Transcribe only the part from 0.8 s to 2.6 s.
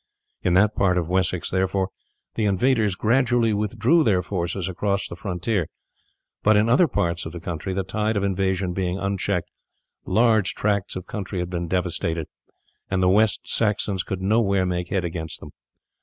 of Wessex, therefore, the